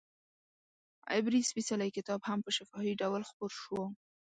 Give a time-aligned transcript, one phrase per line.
[1.13, 3.81] عبري سپېڅلی کتاب هم په شفاهي ډول خپور شو.